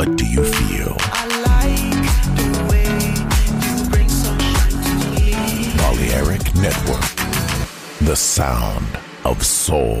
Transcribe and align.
What 0.00 0.16
do 0.16 0.24
you 0.24 0.42
feel? 0.42 0.96
Balearic 5.76 6.54
Network, 6.54 7.04
the 8.00 8.16
sound 8.16 8.98
of 9.26 9.44
soul. 9.44 10.00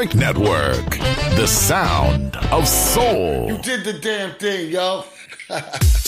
Network, 0.00 0.96
the 1.36 1.46
sound 1.46 2.34
of 2.50 2.66
soul. 2.66 3.48
You 3.48 3.58
did 3.58 3.84
the 3.84 3.92
damn 3.92 4.34
thing, 4.36 4.70
yo. 4.70 5.04